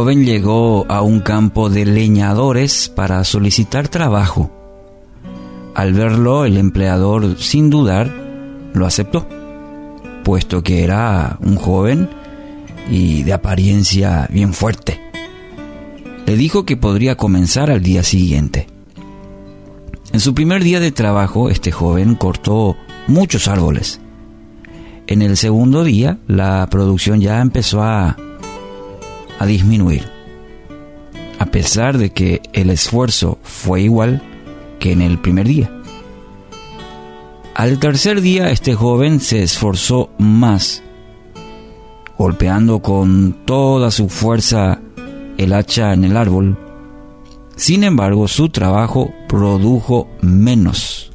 joven 0.00 0.24
llegó 0.24 0.86
a 0.88 1.02
un 1.02 1.20
campo 1.20 1.68
de 1.68 1.84
leñadores 1.84 2.88
para 2.88 3.22
solicitar 3.22 3.88
trabajo. 3.88 4.50
Al 5.74 5.92
verlo, 5.92 6.46
el 6.46 6.56
empleador, 6.56 7.36
sin 7.38 7.68
dudar, 7.68 8.10
lo 8.72 8.86
aceptó, 8.86 9.28
puesto 10.24 10.62
que 10.62 10.84
era 10.84 11.36
un 11.42 11.56
joven 11.56 12.08
y 12.90 13.24
de 13.24 13.34
apariencia 13.34 14.26
bien 14.30 14.54
fuerte. 14.54 14.98
Le 16.24 16.34
dijo 16.34 16.64
que 16.64 16.78
podría 16.78 17.18
comenzar 17.18 17.70
al 17.70 17.82
día 17.82 18.02
siguiente. 18.02 18.68
En 20.14 20.20
su 20.20 20.32
primer 20.34 20.64
día 20.64 20.80
de 20.80 20.92
trabajo, 20.92 21.50
este 21.50 21.72
joven 21.72 22.14
cortó 22.14 22.74
muchos 23.06 23.48
árboles. 23.48 24.00
En 25.06 25.20
el 25.20 25.36
segundo 25.36 25.84
día, 25.84 26.16
la 26.26 26.66
producción 26.70 27.20
ya 27.20 27.42
empezó 27.42 27.82
a, 27.82 28.16
a 29.40 29.46
disminuir. 29.46 30.08
A 31.40 31.46
pesar 31.46 31.98
de 31.98 32.10
que 32.10 32.40
el 32.52 32.70
esfuerzo 32.70 33.40
fue 33.42 33.82
igual 33.82 34.22
que 34.78 34.92
en 34.92 35.02
el 35.02 35.18
primer 35.18 35.48
día. 35.48 35.72
Al 37.56 37.80
tercer 37.80 38.20
día, 38.20 38.52
este 38.52 38.76
joven 38.76 39.18
se 39.18 39.42
esforzó 39.42 40.10
más, 40.18 40.84
golpeando 42.16 42.80
con 42.80 43.44
toda 43.44 43.90
su 43.90 44.08
fuerza 44.08 44.80
el 45.36 45.52
hacha 45.52 45.92
en 45.92 46.04
el 46.04 46.16
árbol 46.16 46.56
sin 47.60 47.84
embargo, 47.84 48.26
su 48.26 48.48
trabajo 48.48 49.12
produjo 49.28 50.08
menos 50.22 51.12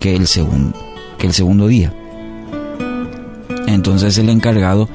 que 0.00 0.16
el 0.16 0.26
segundo, 0.26 0.74
que 1.18 1.26
el 1.26 1.34
segundo 1.34 1.66
día. 1.66 1.92
Entonces 3.66 4.16
el 4.16 4.30
encargado, 4.30 4.88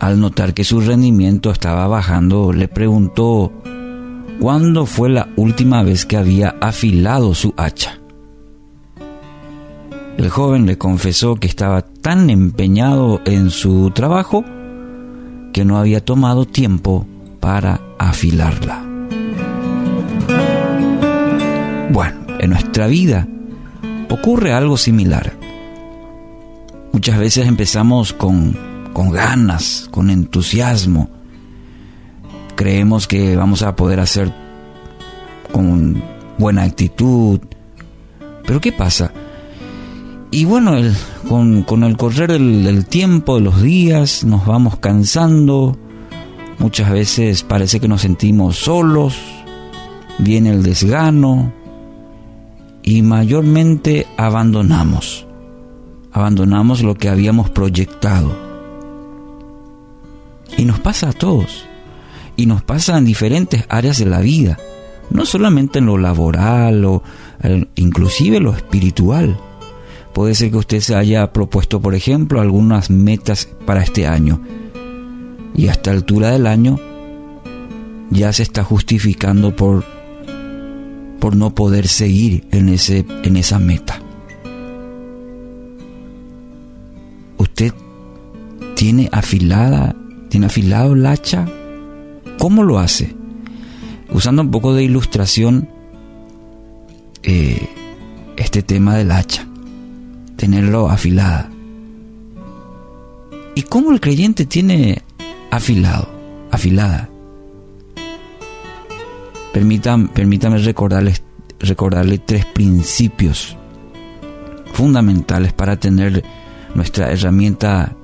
al 0.00 0.18
notar 0.18 0.54
que 0.54 0.64
su 0.64 0.80
rendimiento 0.80 1.50
estaba 1.50 1.86
bajando, 1.86 2.52
le 2.52 2.68
preguntó 2.68 3.52
cuándo 4.40 4.86
fue 4.86 5.10
la 5.10 5.28
última 5.36 5.82
vez 5.82 6.06
que 6.06 6.16
había 6.16 6.56
afilado 6.60 7.34
su 7.34 7.52
hacha. 7.56 7.98
El 10.16 10.30
joven 10.30 10.66
le 10.66 10.78
confesó 10.78 11.36
que 11.36 11.46
estaba 11.46 11.82
tan 11.82 12.30
empeñado 12.30 13.20
en 13.26 13.50
su 13.50 13.90
trabajo 13.90 14.44
que 15.52 15.64
no 15.64 15.78
había 15.78 16.04
tomado 16.04 16.46
tiempo 16.46 17.06
para 17.38 17.80
afilarla. 17.98 18.82
Bueno, 21.92 22.20
en 22.38 22.50
nuestra 22.50 22.86
vida 22.86 23.28
ocurre 24.08 24.52
algo 24.52 24.76
similar. 24.76 25.32
Muchas 26.92 27.18
veces 27.18 27.46
empezamos 27.46 28.12
con, 28.12 28.69
con 28.92 29.10
ganas, 29.10 29.88
con 29.90 30.10
entusiasmo. 30.10 31.10
Creemos 32.56 33.06
que 33.06 33.36
vamos 33.36 33.62
a 33.62 33.74
poder 33.76 34.00
hacer 34.00 34.32
con 35.52 36.02
buena 36.38 36.64
actitud. 36.64 37.40
Pero 38.46 38.60
¿qué 38.60 38.72
pasa? 38.72 39.12
Y 40.32 40.44
bueno, 40.44 40.76
con, 41.28 41.82
el 41.82 41.96
correr 41.96 42.32
del, 42.32 42.86
tiempo, 42.86 43.36
de 43.36 43.40
los 43.40 43.62
días, 43.62 44.24
nos 44.24 44.46
vamos 44.46 44.78
cansando. 44.78 45.76
Muchas 46.58 46.90
veces 46.90 47.42
parece 47.42 47.80
que 47.80 47.88
nos 47.88 48.02
sentimos 48.02 48.56
solos. 48.56 49.18
Viene 50.18 50.50
el 50.50 50.62
desgano 50.62 51.52
y 52.82 53.02
mayormente 53.02 54.06
abandonamos. 54.16 55.26
Abandonamos 56.12 56.82
lo 56.82 56.94
que 56.94 57.08
habíamos 57.08 57.50
proyectado. 57.50 58.49
Y 60.60 60.66
nos 60.66 60.78
pasa 60.78 61.08
a 61.08 61.12
todos. 61.14 61.64
Y 62.36 62.44
nos 62.44 62.62
pasa 62.62 62.98
en 62.98 63.06
diferentes 63.06 63.64
áreas 63.70 63.96
de 63.96 64.04
la 64.04 64.20
vida. 64.20 64.58
No 65.08 65.24
solamente 65.24 65.78
en 65.78 65.86
lo 65.86 65.96
laboral 65.96 66.84
o 66.84 67.02
eh, 67.42 67.64
inclusive 67.76 68.40
lo 68.40 68.52
espiritual. 68.52 69.40
Puede 70.12 70.34
ser 70.34 70.50
que 70.50 70.58
usted 70.58 70.80
se 70.80 70.94
haya 70.94 71.32
propuesto, 71.32 71.80
por 71.80 71.94
ejemplo, 71.94 72.42
algunas 72.42 72.90
metas 72.90 73.48
para 73.64 73.82
este 73.82 74.06
año. 74.06 74.42
Y 75.56 75.68
a 75.68 75.72
esta 75.72 75.92
altura 75.92 76.30
del 76.30 76.46
año 76.46 76.78
ya 78.10 78.30
se 78.34 78.42
está 78.42 78.62
justificando 78.62 79.56
por 79.56 79.82
por 81.20 81.36
no 81.36 81.54
poder 81.54 81.88
seguir 81.88 82.46
en, 82.50 82.68
ese, 82.68 83.06
en 83.22 83.36
esa 83.38 83.58
meta. 83.58 83.98
Usted 87.38 87.72
tiene 88.74 89.08
afilada, 89.10 89.94
tiene 90.30 90.46
afilado 90.46 90.94
el 90.94 91.04
hacha. 91.04 91.46
¿Cómo 92.38 92.62
lo 92.62 92.78
hace? 92.78 93.14
Usando 94.10 94.40
un 94.40 94.50
poco 94.50 94.72
de 94.72 94.84
ilustración, 94.84 95.68
eh, 97.22 97.68
este 98.36 98.62
tema 98.62 98.96
del 98.96 99.10
hacha, 99.10 99.46
tenerlo 100.36 100.88
afilada. 100.88 101.50
¿Y 103.54 103.62
cómo 103.62 103.92
el 103.92 104.00
creyente 104.00 104.46
tiene 104.46 105.02
afilado, 105.50 106.08
afilada? 106.50 107.08
permítame 109.52 110.58
recordarles, 110.58 111.22
recordarle 111.58 112.18
tres 112.18 112.46
principios 112.46 113.56
fundamentales 114.72 115.52
para 115.52 115.76
tener 115.76 116.24
nuestra 116.74 117.12
herramienta 117.12 117.94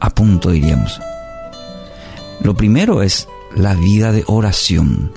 a 0.00 0.10
punto, 0.10 0.50
diríamos. 0.50 1.00
Lo 2.44 2.54
primero 2.54 3.02
es 3.02 3.26
la 3.56 3.74
vida 3.74 4.12
de 4.12 4.22
oración. 4.28 5.10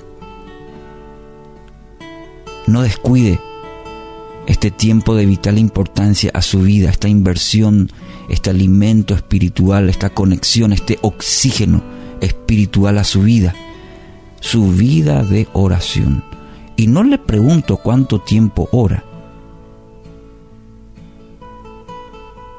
No 2.66 2.82
descuide 2.82 3.38
este 4.46 4.72
tiempo 4.72 5.14
de 5.14 5.26
vital 5.26 5.58
importancia 5.58 6.32
a 6.34 6.42
su 6.42 6.62
vida, 6.62 6.90
esta 6.90 7.08
inversión, 7.08 7.92
este 8.28 8.50
alimento 8.50 9.14
espiritual, 9.14 9.88
esta 9.88 10.10
conexión, 10.10 10.72
este 10.72 10.98
oxígeno 11.02 11.82
espiritual 12.20 12.98
a 12.98 13.04
su 13.04 13.22
vida 13.22 13.54
su 14.40 14.68
vida 14.70 15.22
de 15.22 15.48
oración. 15.52 16.24
Y 16.76 16.86
no 16.86 17.02
le 17.02 17.18
pregunto 17.18 17.78
cuánto 17.78 18.20
tiempo 18.20 18.68
ora, 18.72 19.04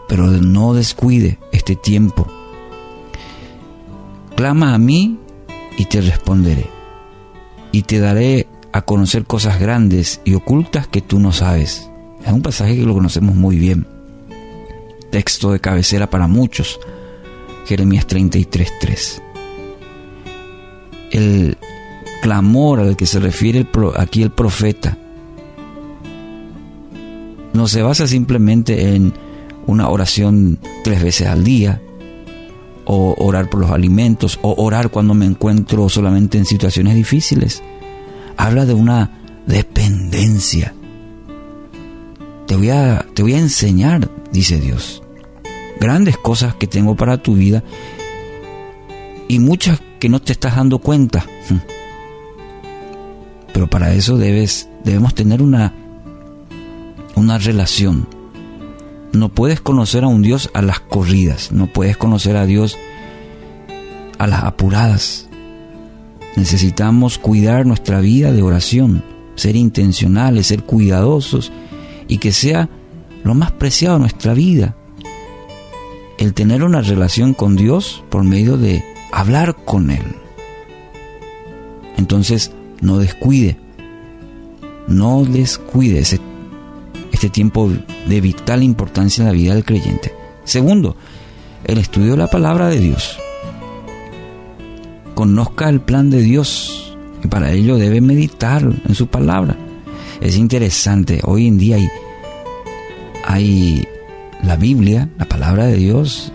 pero 0.08 0.28
no 0.28 0.74
descuide 0.74 1.40
este 1.52 1.76
tiempo. 1.76 2.28
Clama 4.40 4.74
a 4.74 4.78
mí 4.78 5.20
y 5.78 5.84
te 5.84 6.00
responderé, 6.00 6.66
y 7.74 7.82
te 7.82 8.00
daré 8.00 8.48
a 8.72 8.84
conocer 8.84 9.26
cosas 9.26 9.60
grandes 9.60 10.22
y 10.24 10.34
ocultas 10.34 10.88
que 10.88 11.02
tú 11.02 11.20
no 11.20 11.34
sabes. 11.34 11.92
Es 12.26 12.32
un 12.32 12.42
pasaje 12.42 12.78
que 12.78 12.86
lo 12.86 12.94
conocemos 12.94 13.36
muy 13.36 13.58
bien. 13.58 13.86
Texto 15.12 15.52
de 15.52 15.60
cabecera 15.60 16.10
para 16.10 16.28
muchos. 16.28 16.80
Jeremías 17.66 18.08
33.3. 18.08 19.22
El 21.12 21.58
clamor 22.22 22.80
al 22.80 22.96
que 22.96 23.08
se 23.08 23.20
refiere 23.20 23.68
aquí 23.98 24.24
el 24.24 24.32
profeta 24.32 24.98
no 27.52 27.68
se 27.68 27.82
basa 27.82 28.08
simplemente 28.08 28.96
en 28.96 29.12
una 29.68 29.90
oración 29.90 30.60
tres 30.86 31.04
veces 31.04 31.28
al 31.28 31.44
día, 31.44 31.82
o 32.92 33.14
orar 33.24 33.52
por 33.52 33.60
los 33.60 33.70
alimentos, 33.70 34.40
o 34.42 34.64
orar 34.64 34.90
cuando 34.90 35.14
me 35.14 35.28
encuentro 35.28 35.88
solamente 35.90 36.40
en 36.40 36.48
situaciones 36.48 36.96
difíciles. 36.96 37.62
Habla 38.36 38.66
de 38.66 38.74
una 38.74 39.12
dependencia. 39.46 40.74
Te 42.48 42.56
voy 42.56 42.72
a, 42.72 43.06
te 43.14 43.22
voy 43.22 43.36
a 43.36 43.38
enseñar, 43.38 44.10
dice 44.32 44.60
Dios, 44.60 45.04
grandes 45.80 46.18
cosas 46.18 46.56
que 46.56 46.66
tengo 46.66 46.96
para 46.96 47.22
tu 47.22 47.36
vida 47.36 47.64
y 49.28 49.38
muchas 49.38 49.80
que 50.00 50.10
no 50.10 50.20
te 50.20 50.32
estás 50.32 50.56
dando 50.56 50.80
cuenta. 50.80 51.24
Pero 53.54 53.68
para 53.68 53.94
eso 53.94 54.18
debes, 54.18 54.68
debemos 54.84 55.14
tener 55.14 55.44
una, 55.44 55.76
una 57.16 57.38
relación. 57.38 58.08
No 59.12 59.30
puedes 59.30 59.60
conocer 59.60 60.04
a 60.04 60.08
un 60.08 60.22
Dios 60.22 60.50
a 60.54 60.62
las 60.62 60.80
corridas, 60.80 61.52
no 61.52 61.68
puedes 61.68 61.98
conocer 61.98 62.38
a 62.38 62.46
Dios 62.46 62.78
a 64.18 64.28
las 64.28 64.44
apuradas. 64.44 65.28
Necesitamos 66.36 67.18
cuidar 67.18 67.66
nuestra 67.66 68.02
vida 68.02 68.32
de 68.32 68.44
oración, 68.44 69.04
ser 69.36 69.56
intencionales, 69.56 70.48
ser 70.48 70.64
cuidadosos 70.64 71.52
y 72.08 72.20
que 72.20 72.32
sea 72.32 72.70
lo 73.24 73.34
más 73.34 73.52
preciado 73.52 73.96
de 73.96 74.02
nuestra 74.02 74.34
vida. 74.34 74.76
El 76.18 76.34
tener 76.34 76.64
una 76.64 76.82
relación 76.82 77.34
con 77.34 77.56
Dios 77.56 78.04
por 78.10 78.24
medio 78.24 78.58
de 78.58 78.84
hablar 79.12 79.56
con 79.66 79.90
Él. 79.90 80.04
Entonces, 81.98 82.52
no 82.82 82.98
descuide, 82.98 83.58
no 84.88 85.24
descuide 85.26 86.04
este 87.20 87.30
tiempo 87.30 87.70
de 88.08 88.22
vital 88.22 88.64
importancia 88.64 89.24
en 89.24 89.28
la 89.28 89.34
vida 89.34 89.54
del 89.54 89.66
creyente. 89.66 90.14
Segundo, 90.46 90.96
el 91.66 91.78
estudio 91.78 92.12
de 92.12 92.18
la 92.18 92.28
palabra 92.28 92.70
de 92.70 92.80
Dios. 92.80 93.20
conozca 95.16 95.68
el 95.68 95.82
plan 95.82 96.10
de 96.10 96.22
Dios 96.22 96.96
y 97.22 97.28
para 97.28 97.52
ello 97.52 97.78
debe 97.78 98.00
meditar 98.00 98.64
en 98.64 98.96
su 98.96 99.08
palabra. 99.08 99.58
Es 100.22 100.38
interesante, 100.38 101.20
hoy 101.26 101.48
en 101.48 101.58
día 101.58 101.76
hay, 101.76 101.90
hay 103.26 103.88
la 104.42 104.56
Biblia, 104.56 105.10
la 105.18 105.26
palabra 105.26 105.66
de 105.66 105.76
Dios, 105.76 106.32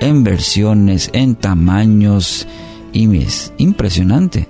en 0.00 0.24
versiones, 0.24 1.10
en 1.12 1.34
tamaños, 1.34 2.46
y 2.94 3.14
es 3.18 3.52
impresionante 3.58 4.48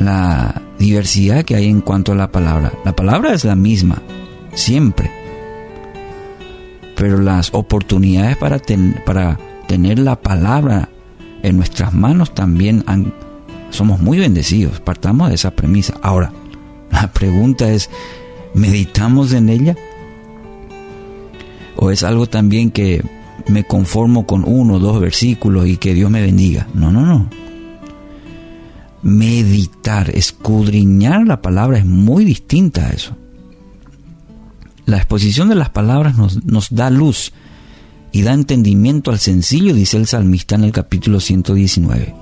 la 0.00 0.61
diversidad 0.82 1.44
que 1.44 1.54
hay 1.54 1.68
en 1.68 1.80
cuanto 1.80 2.12
a 2.12 2.16
la 2.16 2.30
palabra. 2.30 2.72
La 2.84 2.94
palabra 2.94 3.32
es 3.32 3.44
la 3.44 3.54
misma, 3.54 4.02
siempre. 4.52 5.10
Pero 6.96 7.18
las 7.18 7.54
oportunidades 7.54 8.36
para, 8.36 8.60
para 9.06 9.38
tener 9.66 9.98
la 9.98 10.20
palabra 10.20 10.88
en 11.42 11.56
nuestras 11.56 11.94
manos 11.94 12.34
también 12.34 12.84
somos 13.70 14.00
muy 14.00 14.18
bendecidos. 14.18 14.80
Partamos 14.80 15.28
de 15.28 15.36
esa 15.36 15.52
premisa. 15.52 15.94
Ahora, 16.02 16.32
la 16.90 17.10
pregunta 17.12 17.70
es, 17.70 17.88
¿meditamos 18.52 19.32
en 19.32 19.48
ella? 19.48 19.76
¿O 21.76 21.90
es 21.90 22.02
algo 22.02 22.26
también 22.26 22.70
que 22.70 23.02
me 23.46 23.64
conformo 23.64 24.26
con 24.26 24.44
uno 24.46 24.74
o 24.74 24.78
dos 24.78 25.00
versículos 25.00 25.66
y 25.66 25.76
que 25.76 25.94
Dios 25.94 26.10
me 26.10 26.20
bendiga? 26.20 26.66
No, 26.74 26.92
no, 26.92 27.06
no. 27.06 27.28
Meditar, 29.02 30.10
escudriñar 30.10 31.26
la 31.26 31.42
palabra 31.42 31.78
es 31.78 31.84
muy 31.84 32.24
distinta 32.24 32.86
a 32.86 32.90
eso. 32.90 33.16
La 34.86 34.96
exposición 34.96 35.48
de 35.48 35.54
las 35.54 35.70
palabras 35.70 36.16
nos, 36.16 36.44
nos 36.44 36.70
da 36.70 36.90
luz 36.90 37.32
y 38.12 38.22
da 38.22 38.32
entendimiento 38.32 39.10
al 39.10 39.18
sencillo, 39.18 39.74
dice 39.74 39.96
el 39.96 40.06
salmista 40.06 40.54
en 40.54 40.64
el 40.64 40.72
capítulo 40.72 41.18
119. 41.18 42.14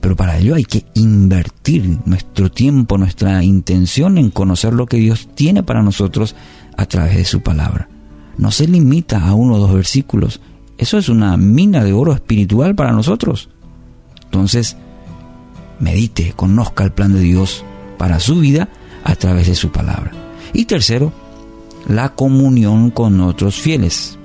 Pero 0.00 0.16
para 0.16 0.38
ello 0.38 0.54
hay 0.54 0.64
que 0.64 0.86
invertir 0.94 1.98
nuestro 2.06 2.50
tiempo, 2.50 2.96
nuestra 2.96 3.42
intención 3.42 4.16
en 4.16 4.30
conocer 4.30 4.72
lo 4.72 4.86
que 4.86 4.98
Dios 4.98 5.28
tiene 5.34 5.62
para 5.62 5.82
nosotros 5.82 6.34
a 6.76 6.86
través 6.86 7.16
de 7.16 7.24
su 7.24 7.42
palabra. 7.42 7.88
No 8.38 8.52
se 8.52 8.68
limita 8.68 9.26
a 9.26 9.34
uno 9.34 9.54
o 9.54 9.58
dos 9.58 9.74
versículos. 9.74 10.40
Eso 10.78 10.96
es 10.96 11.08
una 11.08 11.36
mina 11.36 11.82
de 11.82 11.92
oro 11.92 12.12
espiritual 12.12 12.76
para 12.76 12.92
nosotros. 12.92 13.50
Entonces, 14.38 14.76
medite, 15.80 16.32
conozca 16.36 16.84
el 16.84 16.92
plan 16.92 17.12
de 17.12 17.18
Dios 17.18 17.64
para 17.98 18.20
su 18.20 18.38
vida 18.38 18.68
a 19.02 19.16
través 19.16 19.48
de 19.48 19.56
su 19.56 19.72
palabra. 19.72 20.12
Y 20.52 20.66
tercero, 20.66 21.12
la 21.88 22.10
comunión 22.10 22.92
con 22.92 23.20
otros 23.20 23.56
fieles. 23.56 24.16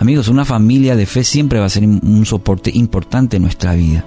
Amigos, 0.00 0.26
una 0.26 0.44
familia 0.44 0.96
de 0.96 1.06
fe 1.06 1.22
siempre 1.22 1.60
va 1.60 1.66
a 1.66 1.70
ser 1.70 1.84
un 1.84 2.26
soporte 2.26 2.72
importante 2.74 3.36
en 3.36 3.44
nuestra 3.44 3.74
vida. 3.74 4.04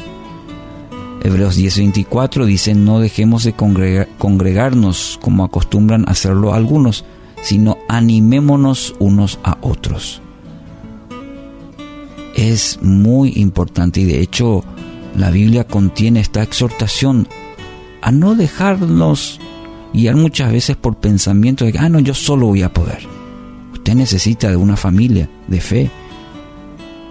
Hebreos 1.23 1.57
10:24 1.57 2.45
dice, 2.45 2.75
no 2.75 2.99
dejemos 2.99 3.45
de 3.45 3.53
congregarnos 3.53 5.19
como 5.21 5.45
acostumbran 5.45 6.03
hacerlo 6.09 6.53
algunos, 6.53 7.05
sino 7.41 7.77
animémonos 7.87 8.93
unos 8.99 9.39
a 9.45 9.57
otros. 9.61 10.21
Es 12.36 12.80
muy 12.81 13.33
importante 13.36 14.01
y 14.01 14.06
de 14.06 14.22
hecho 14.22 14.63
la 15.16 15.30
Biblia 15.30 15.66
contiene 15.66 16.19
esta 16.19 16.42
exhortación 16.44 17.28
a 18.01 18.12
no 18.12 18.36
dejarnos 18.36 19.39
guiar 19.94 20.16
muchas 20.16 20.51
veces 20.51 20.75
por 20.75 20.98
pensamientos 20.98 21.66
de 21.66 21.74
que, 21.74 21.80
ah, 21.80 21.89
no, 21.89 22.00
yo 22.00 22.13
solo 22.13 22.48
voy 22.48 22.62
a 22.62 22.74
poder. 22.74 23.00
Usted 23.74 23.95
necesita 23.95 24.50
de 24.50 24.56
una 24.56 24.78
familia 24.78 25.30
de 25.48 25.62
fe, 25.62 25.92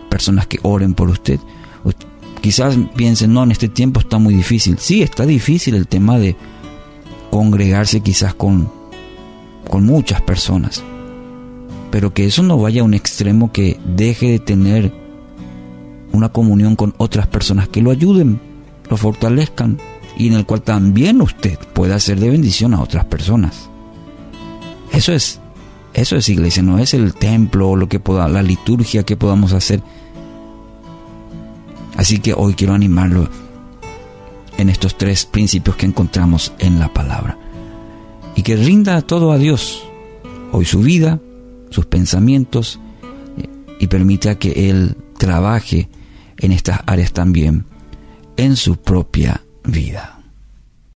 personas 0.08 0.46
que 0.46 0.58
oren 0.62 0.94
por 0.94 1.10
usted. 1.10 1.38
Quizás 2.40 2.74
piensen, 2.96 3.34
no, 3.34 3.42
en 3.42 3.50
este 3.50 3.68
tiempo 3.68 4.00
está 4.00 4.18
muy 4.18 4.34
difícil. 4.34 4.78
Sí, 4.78 5.02
está 5.02 5.26
difícil 5.26 5.74
el 5.74 5.86
tema 5.86 6.18
de 6.18 6.36
congregarse 7.30 8.00
quizás 8.00 8.34
con, 8.34 8.72
con 9.68 9.84
muchas 9.84 10.22
personas. 10.22 10.82
Pero 11.90 12.14
que 12.14 12.24
eso 12.24 12.42
no 12.42 12.56
vaya 12.56 12.80
a 12.80 12.84
un 12.84 12.94
extremo 12.94 13.52
que 13.52 13.78
deje 13.84 14.30
de 14.30 14.38
tener 14.38 14.99
una 16.12 16.30
comunión 16.30 16.76
con 16.76 16.94
otras 16.98 17.26
personas 17.26 17.68
que 17.68 17.82
lo 17.82 17.90
ayuden, 17.90 18.40
lo 18.88 18.96
fortalezcan, 18.96 19.78
y 20.16 20.28
en 20.28 20.34
el 20.34 20.46
cual 20.46 20.62
también 20.62 21.20
usted 21.22 21.58
pueda 21.72 21.98
ser 21.98 22.20
de 22.20 22.30
bendición 22.30 22.74
a 22.74 22.82
otras 22.82 23.04
personas. 23.06 23.70
Eso 24.92 25.12
es, 25.12 25.40
eso 25.94 26.16
es 26.16 26.28
iglesia, 26.28 26.62
no 26.62 26.78
es 26.78 26.94
el 26.94 27.14
templo 27.14 27.70
o 27.70 27.76
lo 27.76 27.88
que 27.88 28.00
pueda, 28.00 28.28
la 28.28 28.42
liturgia 28.42 29.04
que 29.04 29.16
podamos 29.16 29.52
hacer. 29.52 29.82
Así 31.96 32.18
que 32.18 32.34
hoy 32.34 32.54
quiero 32.54 32.74
animarlo 32.74 33.28
en 34.58 34.68
estos 34.68 34.98
tres 34.98 35.24
principios 35.26 35.76
que 35.76 35.86
encontramos 35.86 36.52
en 36.58 36.78
la 36.78 36.92
palabra. 36.92 37.38
Y 38.36 38.42
que 38.42 38.56
rinda 38.56 39.00
todo 39.02 39.32
a 39.32 39.38
Dios, 39.38 39.82
hoy 40.52 40.64
su 40.64 40.80
vida, 40.80 41.20
sus 41.70 41.86
pensamientos, 41.86 42.78
y 43.78 43.86
permita 43.86 44.38
que 44.38 44.68
Él 44.70 44.96
trabaje 45.18 45.88
en 46.40 46.52
estas 46.52 46.80
áreas 46.86 47.12
también 47.12 47.64
en 48.36 48.56
su 48.56 48.76
propia 48.76 49.42
vida. 49.64 50.19